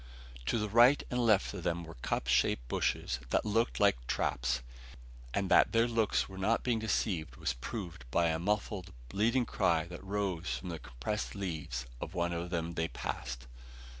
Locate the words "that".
3.29-3.45, 5.51-5.73, 9.85-10.03